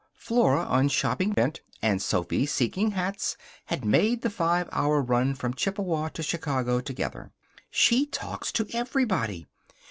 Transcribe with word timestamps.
Flora, 0.15 0.63
on 0.63 0.87
shopping 0.87 1.29
bent, 1.29 1.61
and 1.79 2.01
Sophy, 2.01 2.47
seeking 2.47 2.89
hats, 2.89 3.37
had 3.65 3.85
made 3.85 4.23
the 4.23 4.31
five 4.31 4.67
hour 4.71 4.99
run 4.99 5.35
from 5.35 5.53
Chippewa 5.53 6.09
to 6.09 6.23
Chicago 6.23 6.79
together. 6.79 7.31
"She 7.69 8.07
talks 8.07 8.51
to 8.53 8.65
everybody. 8.73 9.45